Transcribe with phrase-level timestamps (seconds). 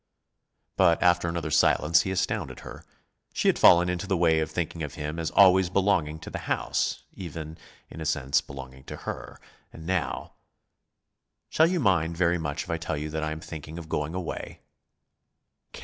[0.77, 2.83] But, after another silence, he astounded her.
[3.33, 6.39] She had fallen into the way of thinking of him as always belonging to the
[6.49, 7.55] house, even,
[7.87, 9.39] in a sense, belonging to her.
[9.71, 10.33] And now
[11.49, 14.15] "Shall you mind very much if I tell you that I am thinking of going
[14.15, 14.61] away?"